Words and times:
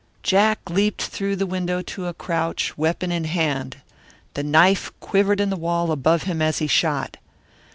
Jack 0.23 0.67
leaped 0.67 1.03
through 1.03 1.35
the 1.35 1.45
window 1.45 1.83
to 1.83 2.07
a 2.07 2.13
crouch, 2.15 2.75
weapon 2.75 3.11
in 3.11 3.25
hand. 3.25 3.77
The 4.33 4.41
knife 4.41 4.91
quivered 4.99 5.39
in 5.39 5.51
the 5.51 5.55
wall 5.55 5.91
above 5.91 6.23
him 6.23 6.41
as 6.41 6.57
he 6.57 6.65
shot. 6.65 7.17